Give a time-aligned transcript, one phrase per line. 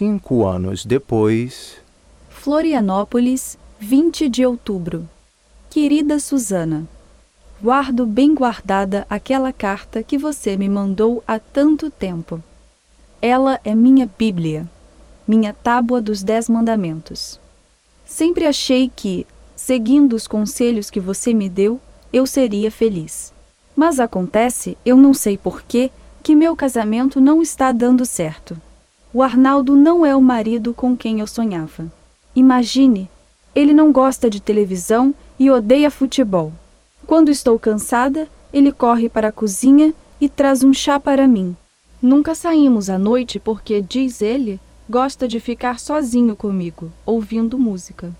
[0.00, 1.76] Cinco anos depois.
[2.30, 5.06] Florianópolis, 20 de outubro.
[5.68, 6.88] Querida Susana,
[7.62, 12.42] guardo bem guardada aquela carta que você me mandou há tanto tempo.
[13.20, 14.66] Ela é minha Bíblia,
[15.28, 17.38] minha tábua dos Dez Mandamentos.
[18.06, 21.78] Sempre achei que, seguindo os conselhos que você me deu,
[22.10, 23.34] eu seria feliz.
[23.76, 25.90] Mas acontece, eu não sei porquê,
[26.22, 28.56] que meu casamento não está dando certo.
[29.12, 31.90] O Arnaldo não é o marido com quem eu sonhava.
[32.34, 33.10] Imagine,
[33.54, 36.52] ele não gosta de televisão e odeia futebol.
[37.06, 41.56] Quando estou cansada, ele corre para a cozinha e traz um chá para mim.
[42.00, 48.12] Nunca saímos à noite porque, diz ele, gosta de ficar sozinho comigo, ouvindo música.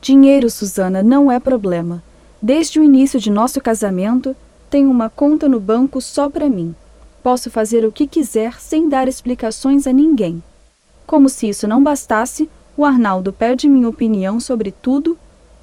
[0.00, 2.02] Dinheiro, Susana, não é problema.
[2.40, 4.34] Desde o início de nosso casamento,
[4.70, 6.74] tenho uma conta no banco só para mim.
[7.22, 10.42] Posso fazer o que quiser sem dar explicações a ninguém.
[11.06, 15.18] Como se isso não bastasse, o Arnaldo pede minha opinião sobre tudo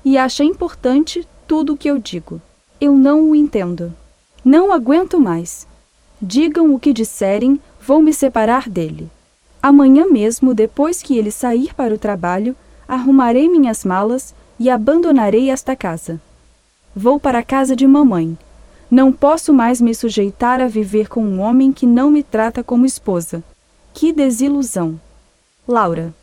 [0.05, 2.41] e acha importante tudo o que eu digo.
[2.79, 3.93] Eu não o entendo.
[4.45, 5.67] Não aguento mais.
[6.21, 9.09] Digam o que disserem, vou me separar dele.
[9.61, 12.55] Amanhã mesmo, depois que ele sair para o trabalho,
[12.87, 16.21] arrumarei minhas malas e abandonarei esta casa.
[16.95, 18.37] Vou para a casa de mamãe.
[18.89, 22.85] Não posso mais me sujeitar a viver com um homem que não me trata como
[22.85, 23.43] esposa.
[23.93, 24.99] Que desilusão!
[25.67, 26.13] Laura